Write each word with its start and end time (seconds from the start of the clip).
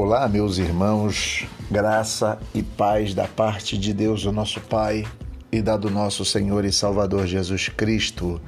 Olá, 0.00 0.28
meus 0.28 0.58
irmãos, 0.58 1.44
graça 1.68 2.38
e 2.54 2.62
paz 2.62 3.14
da 3.14 3.26
parte 3.26 3.76
de 3.76 3.92
Deus, 3.92 4.24
o 4.24 4.30
nosso 4.30 4.60
Pai, 4.60 5.04
e 5.50 5.60
da 5.60 5.76
do 5.76 5.90
nosso 5.90 6.24
Senhor 6.24 6.64
e 6.64 6.72
Salvador 6.72 7.26
Jesus 7.26 7.68
Cristo. 7.68 8.40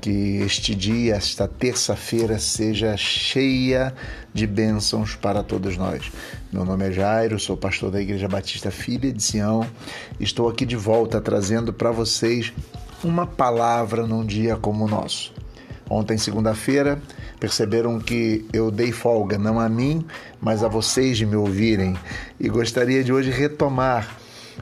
Que 0.00 0.38
este 0.38 0.74
dia, 0.74 1.14
esta 1.14 1.46
terça-feira, 1.46 2.40
seja 2.40 2.96
cheia 2.96 3.94
de 4.34 4.48
bênçãos 4.48 5.14
para 5.14 5.44
todos 5.44 5.76
nós. 5.76 6.10
Meu 6.52 6.64
nome 6.64 6.88
é 6.88 6.90
Jairo, 6.90 7.38
sou 7.38 7.56
pastor 7.56 7.92
da 7.92 8.02
Igreja 8.02 8.26
Batista 8.26 8.72
Filha 8.72 9.12
de 9.12 9.22
Sião. 9.22 9.64
Estou 10.18 10.48
aqui 10.48 10.66
de 10.66 10.74
volta 10.74 11.20
trazendo 11.20 11.72
para 11.72 11.92
vocês 11.92 12.52
uma 13.04 13.28
palavra 13.28 14.08
num 14.08 14.26
dia 14.26 14.56
como 14.56 14.86
o 14.86 14.88
nosso. 14.88 15.32
Ontem, 15.88 16.18
segunda-feira, 16.18 17.00
perceberam 17.38 17.98
que 17.98 18.44
eu 18.52 18.70
dei 18.70 18.92
folga 18.92 19.38
não 19.38 19.60
a 19.60 19.68
mim, 19.68 20.04
mas 20.40 20.62
a 20.62 20.68
vocês 20.68 21.16
de 21.16 21.26
me 21.26 21.36
ouvirem 21.36 21.96
e 22.38 22.48
gostaria 22.48 23.02
de 23.02 23.12
hoje 23.12 23.30
retomar 23.30 24.16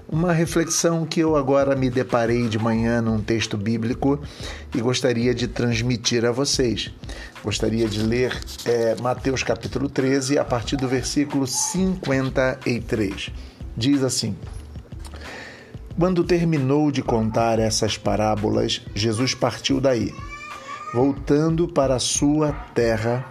uma 0.09 0.33
reflexão 0.33 1.07
que 1.07 1.21
eu 1.21 1.37
agora 1.37 1.75
me 1.75 1.91
deparei 1.91 2.49
de 2.49 2.59
manhã 2.59 3.01
num 3.01 3.21
texto 3.21 3.57
bíblico 3.57 4.21
e 4.75 4.81
gostaria 4.81 5.35
de 5.35 5.49
transmitir 5.49 6.25
a 6.25 6.31
vocês. 6.31 6.93
Gostaria 7.43 7.89
de 7.89 8.03
ler 8.03 8.39
é, 8.65 8.95
Mateus 9.01 9.43
capítulo 9.43 9.89
13, 9.89 10.39
a 10.39 10.45
partir 10.45 10.77
do 10.77 10.87
versículo 10.87 11.47
53. 11.47 13.31
Diz 13.77 14.03
assim. 14.03 14.37
Quando 15.99 16.23
terminou 16.25 16.91
de 16.91 17.03
contar 17.03 17.59
essas 17.59 17.97
parábolas, 17.97 18.83
Jesus 18.95 19.35
partiu 19.35 19.81
daí 19.81 20.13
voltando 20.97 21.69
para 21.69 21.99
sua 21.99 22.53
terra, 22.75 23.23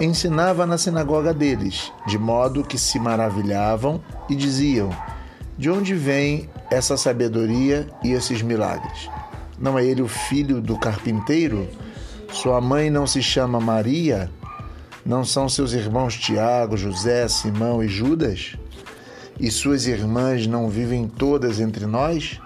ensinava 0.00 0.66
na 0.66 0.76
sinagoga 0.76 1.32
deles, 1.32 1.92
de 2.08 2.18
modo 2.18 2.64
que 2.64 2.76
se 2.76 2.98
maravilhavam 2.98 4.02
e 4.28 4.34
diziam: 4.34 4.90
De 5.56 5.70
onde 5.70 5.94
vem 5.94 6.50
essa 6.68 6.96
sabedoria 6.96 7.86
e 8.02 8.10
esses 8.10 8.42
milagres? 8.42 9.08
Não 9.56 9.78
é 9.78 9.84
ele 9.84 10.02
o 10.02 10.08
filho 10.08 10.60
do 10.60 10.76
carpinteiro? 10.76 11.68
Sua 12.32 12.60
mãe 12.60 12.90
não 12.90 13.06
se 13.06 13.22
chama 13.22 13.60
Maria? 13.60 14.28
Não 15.06 15.24
são 15.24 15.48
seus 15.48 15.74
irmãos 15.74 16.16
Tiago, 16.16 16.76
José, 16.76 17.28
Simão 17.28 17.80
e 17.80 17.86
Judas? 17.86 18.56
E 19.38 19.52
suas 19.52 19.86
irmãs 19.86 20.48
não 20.48 20.68
vivem 20.68 21.06
todas 21.06 21.60
entre 21.60 21.86
nós? 21.86 22.40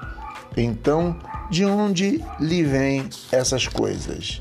Então, 0.55 1.17
de 1.53 1.67
onde 1.67 2.25
lhe 2.41 2.63
vêm 2.63 3.11
essas 3.31 3.69
coisas? 3.69 4.41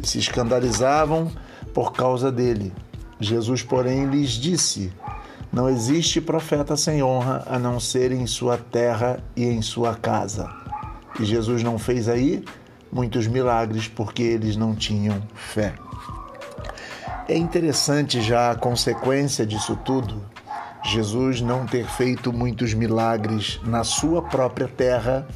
E 0.00 0.06
se 0.06 0.20
escandalizavam 0.20 1.28
por 1.74 1.92
causa 1.92 2.30
dele. 2.30 2.72
Jesus, 3.18 3.60
porém, 3.60 4.06
lhes 4.06 4.30
disse: 4.30 4.92
Não 5.52 5.68
existe 5.68 6.20
profeta 6.20 6.76
sem 6.76 7.02
honra 7.02 7.42
a 7.48 7.58
não 7.58 7.80
ser 7.80 8.12
em 8.12 8.24
sua 8.24 8.56
terra 8.56 9.18
e 9.34 9.44
em 9.44 9.60
sua 9.62 9.96
casa. 9.96 10.48
E 11.18 11.24
Jesus 11.24 11.64
não 11.64 11.76
fez 11.76 12.08
aí 12.08 12.44
muitos 12.92 13.26
milagres 13.26 13.88
porque 13.88 14.22
eles 14.22 14.54
não 14.54 14.76
tinham 14.76 15.20
fé. 15.34 15.74
É 17.26 17.36
interessante 17.36 18.22
já 18.22 18.52
a 18.52 18.54
consequência 18.54 19.44
disso 19.44 19.76
tudo. 19.84 20.22
Jesus 20.84 21.40
não 21.40 21.66
ter 21.66 21.88
feito 21.88 22.32
muitos 22.32 22.74
milagres 22.74 23.58
na 23.64 23.82
sua 23.82 24.22
própria 24.22 24.68
terra 24.68 25.26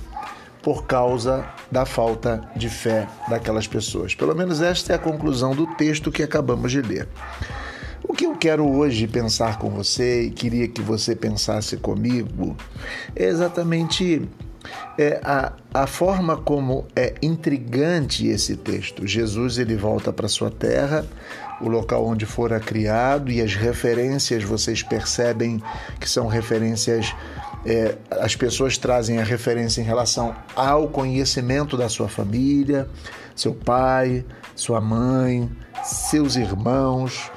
por 0.63 0.87
causa 0.87 1.47
da 1.71 1.85
falta 1.85 2.43
de 2.57 2.69
fé 2.69 3.07
daquelas 3.29 3.67
pessoas. 3.67 4.15
Pelo 4.15 4.35
menos 4.35 4.61
esta 4.61 4.93
é 4.93 4.97
a 4.97 4.99
conclusão 4.99 5.55
do 5.55 5.67
texto 5.77 6.11
que 6.11 6.23
acabamos 6.23 6.73
de 6.73 6.83
ler. 6.83 7.09
O 8.03 8.15
que 8.15 8.27
eu 8.27 8.35
quero 8.37 8.67
hoje 8.67 9.07
pensar 9.07 9.59
com 9.59 9.71
você 9.71 10.23
e 10.23 10.31
queria 10.31 10.67
que 10.69 10.81
você 10.81 11.15
pensasse 11.15 11.77
comigo 11.77 12.57
é 13.15 13.25
exatamente 13.25 14.27
é, 14.97 15.21
a, 15.23 15.53
a 15.73 15.87
forma 15.87 16.37
como 16.37 16.87
é 16.95 17.15
intrigante 17.23 18.27
esse 18.27 18.57
texto. 18.57 19.07
Jesus 19.07 19.59
ele 19.59 19.77
volta 19.77 20.13
para 20.13 20.29
sua 20.29 20.51
terra, 20.51 21.05
o 21.61 21.69
local 21.69 22.07
onde 22.07 22.27
fora 22.27 22.59
criado, 22.61 23.31
e 23.31 23.41
as 23.41 23.55
referências 23.55 24.43
vocês 24.43 24.83
percebem 24.83 25.63
que 26.01 26.09
são 26.09 26.27
referências 26.27 27.15
é, 27.65 27.97
as 28.11 28.37
pessoas 28.37 28.79
trazem 28.79 29.19
a 29.19 29.25
referência 29.25 29.81
em 29.81 29.85
relação 29.85 30.35
ao 30.55 30.89
conhecimento 30.89 31.77
da 31.77 31.89
sua 31.89 32.09
família, 32.09 32.89
seu 33.35 33.55
pai, 33.55 34.25
sua 34.55 34.81
mãe, 34.81 35.51
seus 35.83 36.37
irmãos. 36.37 37.31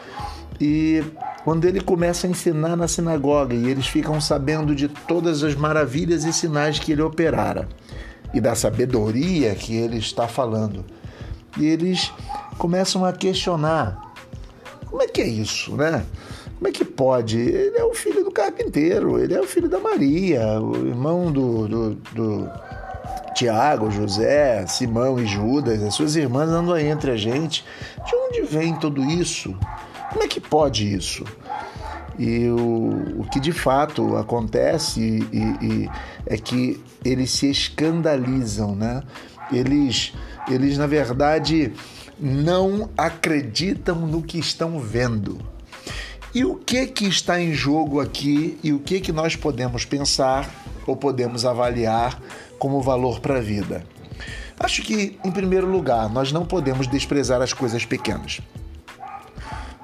E 0.59 1.03
quando 1.43 1.65
ele 1.65 1.81
começa 1.81 2.27
a 2.27 2.29
ensinar 2.29 2.75
na 2.75 2.87
sinagoga 2.87 3.55
e 3.55 3.67
eles 3.67 3.87
ficam 3.87 4.21
sabendo 4.21 4.75
de 4.75 4.87
todas 4.87 5.43
as 5.43 5.55
maravilhas 5.55 6.23
e 6.23 6.31
sinais 6.31 6.77
que 6.77 6.91
ele 6.91 7.01
operara 7.01 7.67
e 8.33 8.39
da 8.39 8.55
sabedoria 8.55 9.53
que 9.55 9.75
ele 9.75 9.97
está 9.97 10.27
falando. 10.27 10.85
E 11.57 11.65
eles 11.65 12.11
começam 12.57 13.03
a 13.03 13.11
questionar: 13.11 14.13
como 14.85 15.01
é 15.01 15.07
que 15.07 15.21
é 15.21 15.27
isso, 15.27 15.75
né? 15.75 16.05
Como 16.61 16.69
é 16.69 16.72
que 16.72 16.85
pode? 16.85 17.39
Ele 17.39 17.75
é 17.75 17.83
o 17.83 17.91
filho 17.91 18.23
do 18.23 18.29
carpinteiro, 18.29 19.17
ele 19.17 19.33
é 19.33 19.41
o 19.41 19.47
filho 19.47 19.67
da 19.67 19.79
Maria, 19.79 20.61
o 20.61 20.89
irmão 20.89 21.31
do, 21.31 21.67
do, 21.67 21.95
do 22.13 22.49
Tiago, 23.33 23.89
José, 23.89 24.67
Simão 24.67 25.19
e 25.19 25.25
Judas, 25.25 25.81
as 25.81 25.95
suas 25.95 26.16
irmãs 26.16 26.51
andam 26.51 26.75
aí 26.75 26.85
entre 26.85 27.09
a 27.09 27.17
gente. 27.17 27.66
De 28.05 28.16
onde 28.16 28.44
vem 28.44 28.75
tudo 28.75 29.03
isso? 29.03 29.57
Como 30.11 30.21
é 30.21 30.27
que 30.27 30.39
pode 30.39 30.94
isso? 30.95 31.25
E 32.19 32.47
o, 32.50 33.21
o 33.21 33.27
que 33.31 33.39
de 33.39 33.51
fato 33.51 34.16
acontece 34.16 35.01
e, 35.33 35.66
e, 35.66 35.89
é 36.27 36.38
que 36.38 36.79
eles 37.03 37.31
se 37.31 37.50
escandalizam, 37.50 38.75
né? 38.75 39.01
Eles, 39.51 40.13
eles 40.47 40.77
na 40.77 40.85
verdade 40.85 41.73
não 42.19 42.88
acreditam 42.95 43.95
no 43.95 44.21
que 44.21 44.38
estão 44.38 44.77
vendo. 44.77 45.39
E 46.34 46.46
o 46.46 46.56
que 46.56 46.88
que 46.88 47.06
está 47.08 47.42
em 47.42 47.53
jogo 47.53 48.00
aqui 48.00 48.58
e 48.64 48.72
o 48.72 48.80
que 48.80 49.02
que 49.02 49.12
nós 49.12 49.36
podemos 49.36 49.84
pensar 49.84 50.50
ou 50.88 50.96
podemos 50.96 51.46
avaliar 51.46 52.18
como 52.58 52.81
valor 52.81 53.19
para 53.19 53.38
a 53.38 53.42
vida? 53.42 53.84
Acho 54.58 54.81
que, 54.81 55.19
em 55.25 55.31
primeiro 55.31 55.68
lugar, 55.68 56.08
nós 56.09 56.31
não 56.31 56.46
podemos 56.46 56.88
desprezar 56.88 57.42
as 57.42 57.52
coisas 57.52 57.84
pequenas. 57.84 58.40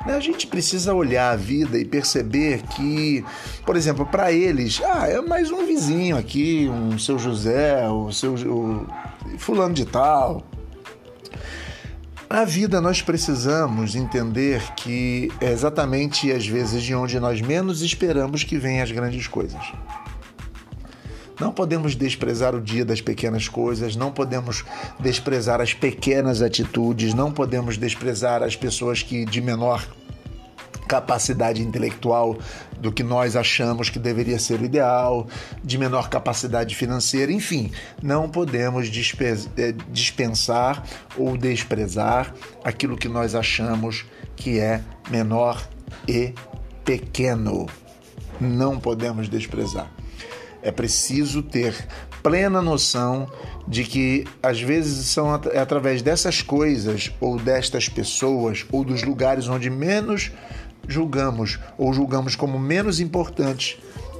Né, 0.05 0.15
a 0.15 0.19
gente 0.21 0.47
precisa 0.47 0.93
olhar 0.93 1.31
a 1.31 1.35
vida 1.35 1.77
e 1.77 1.83
perceber 1.83 2.61
que, 2.61 3.25
por 3.65 3.75
exemplo, 3.75 4.05
para 4.05 4.31
eles, 4.31 4.79
ah, 4.85 5.05
é 5.05 5.19
mais 5.19 5.51
um 5.51 5.65
vizinho 5.65 6.15
aqui, 6.15 6.69
um 6.69 6.97
seu 6.97 7.19
José, 7.19 7.85
o 7.89 8.09
seu 8.13 8.35
o 8.35 8.87
fulano 9.37 9.73
de 9.73 9.83
tal, 9.83 10.45
a 12.29 12.43
vida 12.43 12.81
nós 12.81 13.01
precisamos 13.01 13.95
entender 13.95 14.61
que 14.75 15.31
é 15.39 15.51
exatamente 15.51 16.31
às 16.31 16.45
vezes 16.45 16.83
de 16.83 16.93
onde 16.93 17.19
nós 17.19 17.41
menos 17.41 17.81
esperamos 17.81 18.43
que 18.43 18.57
venham 18.57 18.83
as 18.83 18.91
grandes 18.91 19.27
coisas. 19.27 19.61
Não 21.39 21.51
podemos 21.53 21.95
desprezar 21.95 22.55
o 22.55 22.61
dia 22.61 22.83
das 22.83 22.99
pequenas 22.99 23.47
coisas, 23.47 23.95
não 23.95 24.11
podemos 24.11 24.65
desprezar 24.99 25.61
as 25.61 25.73
pequenas 25.73 26.41
atitudes, 26.41 27.13
não 27.13 27.31
podemos 27.31 27.77
desprezar 27.77 28.41
as 28.41 28.55
pessoas 28.55 29.03
que 29.03 29.23
de 29.23 29.39
menor 29.39 29.87
capacidade 30.87 31.61
intelectual 31.61 32.37
do 32.79 32.91
que 32.91 33.03
nós 33.03 33.35
achamos 33.35 33.89
que 33.89 33.99
deveria 33.99 34.39
ser 34.39 34.61
o 34.61 34.65
ideal, 34.65 35.27
de 35.63 35.77
menor 35.77 36.09
capacidade 36.09 36.75
financeira, 36.75 37.31
enfim, 37.31 37.71
não 38.01 38.29
podemos 38.29 38.87
eh, 38.87 39.75
dispensar 39.91 40.83
ou 41.17 41.37
desprezar 41.37 42.33
aquilo 42.63 42.97
que 42.97 43.07
nós 43.07 43.35
achamos 43.35 44.05
que 44.35 44.59
é 44.59 44.81
menor 45.09 45.67
e 46.07 46.33
pequeno. 46.85 47.67
Não 48.39 48.79
podemos 48.79 49.27
desprezar. 49.27 49.91
É 50.61 50.71
preciso 50.71 51.41
ter 51.41 51.87
plena 52.21 52.61
noção 52.61 53.29
de 53.67 53.83
que 53.83 54.25
às 54.41 54.61
vezes 54.61 55.07
são 55.07 55.33
é 55.51 55.59
através 55.59 56.01
dessas 56.01 56.41
coisas 56.41 57.11
ou 57.19 57.39
destas 57.39 57.87
pessoas 57.87 58.65
ou 58.71 58.83
dos 58.83 59.03
lugares 59.03 59.47
onde 59.47 59.69
menos 59.69 60.31
julgamos 60.87 61.59
ou 61.77 61.93
julgamos 61.93 62.35
como 62.35 62.59
menos 62.59 62.99
importantes, 62.99 63.77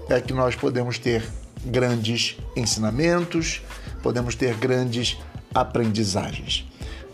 é 0.10 0.22
que 0.22 0.34
nós 0.34 0.56
podemos 0.56 0.98
ter 0.98 1.24
grandes 1.66 2.38
ensinamentos, 2.56 3.62
podemos 4.02 4.36
ter 4.36 4.56
grandes 4.56 5.18
aprendizagens. 5.54 6.66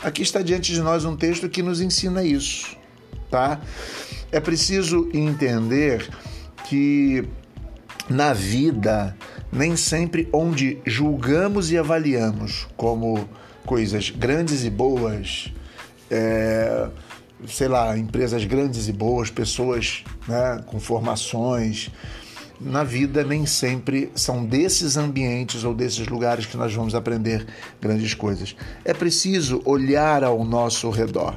Aqui 0.02 0.22
está 0.22 0.42
diante 0.42 0.72
de 0.72 0.80
nós 0.80 1.04
um 1.04 1.16
texto 1.16 1.48
que 1.48 1.62
nos 1.62 1.80
ensina 1.80 2.22
isso, 2.22 2.76
tá? 3.30 3.60
É 4.30 4.38
preciso 4.38 5.08
entender 5.14 6.08
que 6.68 7.26
na 8.08 8.32
vida 8.32 9.16
nem 9.50 9.76
sempre 9.76 10.28
onde 10.32 10.78
julgamos 10.84 11.70
e 11.70 11.78
avaliamos 11.78 12.66
como 12.76 13.28
coisas 13.64 14.10
grandes 14.10 14.64
e 14.64 14.70
boas, 14.70 15.52
é, 16.10 16.88
sei 17.48 17.68
lá, 17.68 17.96
empresas 17.96 18.44
grandes 18.44 18.88
e 18.88 18.92
boas, 18.92 19.30
pessoas 19.30 20.04
né, 20.28 20.62
com 20.66 20.78
formações. 20.80 21.90
Na 22.60 22.84
vida, 22.84 23.24
nem 23.24 23.44
sempre 23.46 24.10
são 24.14 24.44
desses 24.44 24.96
ambientes 24.96 25.64
ou 25.64 25.74
desses 25.74 26.06
lugares 26.06 26.46
que 26.46 26.56
nós 26.56 26.72
vamos 26.72 26.94
aprender 26.94 27.46
grandes 27.80 28.14
coisas. 28.14 28.54
É 28.84 28.94
preciso 28.94 29.60
olhar 29.64 30.22
ao 30.22 30.44
nosso 30.44 30.88
redor. 30.90 31.34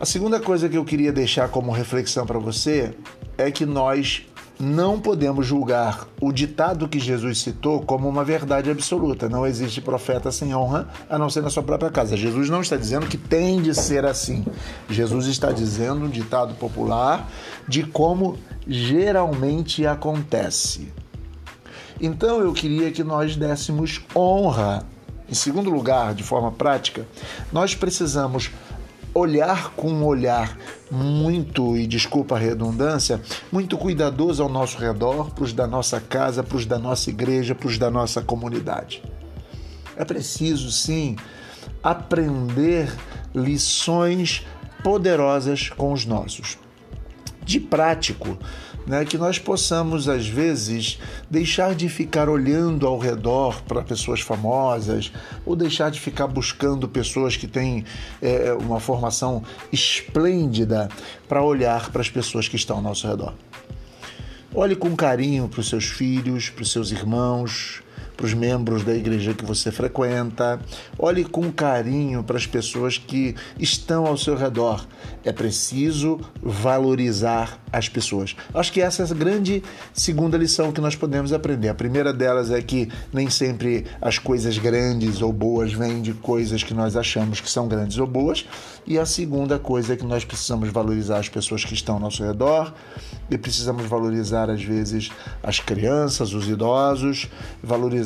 A 0.00 0.06
segunda 0.06 0.40
coisa 0.40 0.68
que 0.68 0.78
eu 0.78 0.84
queria 0.84 1.12
deixar 1.12 1.48
como 1.48 1.72
reflexão 1.72 2.24
para 2.24 2.38
você 2.38 2.94
é 3.36 3.50
que 3.50 3.66
nós 3.66 4.26
não 4.60 5.00
podemos 5.00 5.46
julgar 5.46 6.08
o 6.20 6.32
ditado 6.32 6.88
que 6.88 6.98
Jesus 6.98 7.38
citou 7.38 7.80
como 7.82 8.08
uma 8.08 8.24
verdade 8.24 8.70
absoluta. 8.70 9.28
Não 9.28 9.46
existe 9.46 9.80
profeta 9.80 10.32
sem 10.32 10.54
honra 10.54 10.88
a 11.08 11.16
não 11.16 11.30
ser 11.30 11.42
na 11.42 11.50
sua 11.50 11.62
própria 11.62 11.90
casa. 11.90 12.16
Jesus 12.16 12.50
não 12.50 12.60
está 12.60 12.76
dizendo 12.76 13.06
que 13.06 13.16
tem 13.16 13.62
de 13.62 13.74
ser 13.74 14.04
assim. 14.04 14.44
Jesus 14.90 15.26
está 15.26 15.52
dizendo 15.52 16.06
um 16.06 16.10
ditado 16.10 16.54
popular 16.54 17.30
de 17.68 17.84
como 17.84 18.36
geralmente 18.66 19.86
acontece. 19.86 20.92
Então 22.00 22.40
eu 22.40 22.52
queria 22.52 22.90
que 22.90 23.04
nós 23.04 23.36
dessemos 23.36 24.00
honra. 24.14 24.84
Em 25.30 25.34
segundo 25.34 25.68
lugar, 25.68 26.14
de 26.14 26.22
forma 26.22 26.50
prática, 26.50 27.06
nós 27.52 27.74
precisamos 27.74 28.50
olhar 29.14 29.72
com 29.72 29.90
um 29.90 30.04
olhar 30.04 30.56
muito, 30.90 31.76
e 31.76 31.86
desculpa 31.86 32.36
a 32.36 32.38
redundância, 32.38 33.20
muito 33.50 33.76
cuidadoso 33.76 34.42
ao 34.42 34.48
nosso 34.48 34.78
redor, 34.78 35.30
para 35.30 35.44
os 35.44 35.52
da 35.52 35.66
nossa 35.66 36.00
casa, 36.00 36.42
para 36.42 36.56
os 36.56 36.66
da 36.66 36.78
nossa 36.78 37.10
igreja, 37.10 37.54
para 37.54 37.68
os 37.68 37.78
da 37.78 37.90
nossa 37.90 38.22
comunidade. 38.22 39.02
É 39.96 40.04
preciso, 40.04 40.70
sim, 40.70 41.16
aprender 41.82 42.92
lições 43.34 44.46
poderosas 44.82 45.68
com 45.70 45.92
os 45.92 46.06
nossos. 46.06 46.58
De 47.44 47.58
prático, 47.58 48.38
né, 48.88 49.04
que 49.04 49.18
nós 49.18 49.38
possamos, 49.38 50.08
às 50.08 50.26
vezes, 50.26 50.98
deixar 51.30 51.74
de 51.74 51.88
ficar 51.88 52.28
olhando 52.28 52.86
ao 52.86 52.98
redor 52.98 53.62
para 53.62 53.82
pessoas 53.82 54.22
famosas 54.22 55.12
ou 55.44 55.54
deixar 55.54 55.90
de 55.90 56.00
ficar 56.00 56.26
buscando 56.26 56.88
pessoas 56.88 57.36
que 57.36 57.46
têm 57.46 57.84
é, 58.22 58.52
uma 58.54 58.80
formação 58.80 59.42
esplêndida 59.70 60.88
para 61.28 61.42
olhar 61.42 61.90
para 61.90 62.00
as 62.00 62.08
pessoas 62.08 62.48
que 62.48 62.56
estão 62.56 62.76
ao 62.76 62.82
nosso 62.82 63.06
redor. 63.06 63.34
Olhe 64.54 64.74
com 64.74 64.96
carinho 64.96 65.46
para 65.46 65.60
os 65.60 65.68
seus 65.68 65.84
filhos, 65.84 66.48
para 66.48 66.62
os 66.62 66.72
seus 66.72 66.90
irmãos, 66.90 67.82
para 68.18 68.26
os 68.26 68.34
membros 68.34 68.82
da 68.82 68.92
igreja 68.96 69.32
que 69.32 69.44
você 69.44 69.70
frequenta. 69.70 70.60
Olhe 70.98 71.24
com 71.24 71.52
carinho 71.52 72.24
para 72.24 72.36
as 72.36 72.48
pessoas 72.48 72.98
que 72.98 73.36
estão 73.60 74.06
ao 74.06 74.16
seu 74.18 74.36
redor. 74.36 74.84
É 75.24 75.32
preciso 75.32 76.20
valorizar 76.42 77.60
as 77.72 77.88
pessoas. 77.88 78.34
Acho 78.52 78.72
que 78.72 78.80
essa 78.80 79.04
é 79.04 79.06
a 79.06 79.14
grande 79.14 79.62
segunda 79.92 80.36
lição 80.36 80.72
que 80.72 80.80
nós 80.80 80.96
podemos 80.96 81.32
aprender. 81.32 81.68
A 81.68 81.74
primeira 81.74 82.12
delas 82.12 82.50
é 82.50 82.60
que 82.60 82.90
nem 83.12 83.30
sempre 83.30 83.86
as 84.00 84.18
coisas 84.18 84.58
grandes 84.58 85.22
ou 85.22 85.32
boas 85.32 85.72
vêm 85.72 86.02
de 86.02 86.12
coisas 86.12 86.64
que 86.64 86.74
nós 86.74 86.96
achamos 86.96 87.40
que 87.40 87.48
são 87.48 87.68
grandes 87.68 87.98
ou 87.98 88.06
boas. 88.06 88.44
E 88.84 88.98
a 88.98 89.06
segunda 89.06 89.60
coisa 89.60 89.92
é 89.92 89.96
que 89.96 90.04
nós 90.04 90.24
precisamos 90.24 90.70
valorizar 90.70 91.18
as 91.18 91.28
pessoas 91.28 91.64
que 91.64 91.74
estão 91.74 91.96
ao 91.96 92.00
nosso 92.00 92.24
redor 92.24 92.74
e 93.30 93.36
precisamos 93.36 93.84
valorizar, 93.84 94.48
às 94.48 94.62
vezes, 94.62 95.10
as 95.42 95.60
crianças, 95.60 96.32
os 96.32 96.48
idosos, 96.48 97.28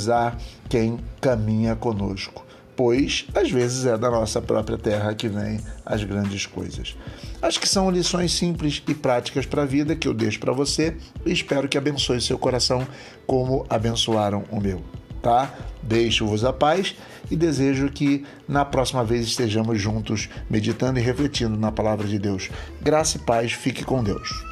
valorizar 0.02 0.36
quem 0.68 0.98
caminha 1.20 1.76
conosco 1.76 2.44
pois 2.74 3.26
às 3.34 3.50
vezes 3.50 3.84
é 3.84 3.98
da 3.98 4.10
nossa 4.10 4.40
própria 4.40 4.78
terra 4.78 5.14
que 5.14 5.28
vem 5.28 5.60
as 5.84 6.02
grandes 6.02 6.46
coisas. 6.46 6.96
Acho 7.42 7.60
que 7.60 7.68
são 7.68 7.90
lições 7.90 8.32
simples 8.32 8.82
e 8.88 8.94
práticas 8.94 9.44
para 9.44 9.62
a 9.62 9.66
vida 9.66 9.94
que 9.94 10.08
eu 10.08 10.14
deixo 10.14 10.40
para 10.40 10.54
você 10.54 10.96
e 11.24 11.30
espero 11.30 11.68
que 11.68 11.76
abençoe 11.76 12.18
seu 12.20 12.38
coração 12.38 12.86
como 13.26 13.66
abençoaram 13.68 14.44
o 14.50 14.58
meu, 14.58 14.82
tá? 15.20 15.54
Deixo-vos 15.82 16.46
a 16.46 16.52
paz 16.52 16.96
e 17.30 17.36
desejo 17.36 17.90
que 17.90 18.24
na 18.48 18.64
próxima 18.64 19.04
vez 19.04 19.26
estejamos 19.26 19.78
juntos 19.78 20.30
meditando 20.48 20.98
e 20.98 21.02
refletindo 21.02 21.58
na 21.58 21.70
palavra 21.70 22.08
de 22.08 22.18
Deus. 22.18 22.48
Graça 22.80 23.18
e 23.18 23.20
paz, 23.20 23.52
fique 23.52 23.84
com 23.84 24.02
Deus. 24.02 24.51